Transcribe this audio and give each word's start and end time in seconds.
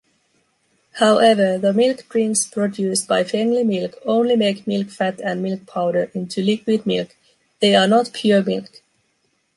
However, 0.93 1.59
the 1.59 1.73
milk 1.73 2.09
drinks 2.09 2.47
produced 2.47 3.07
by 3.07 3.23
Fengli 3.23 3.63
milk 3.63 3.99
only 4.03 4.35
make 4.35 4.65
milk 4.65 4.89
fat 4.89 5.21
and 5.23 5.43
milk 5.43 5.67
powder 5.67 6.09
into 6.15 6.41
liquid 6.41 6.87
milk. 6.87 7.15
They 7.59 7.75
are 7.75 7.87
not 7.87 8.09
pure 8.11 8.43
milk. 8.43 8.81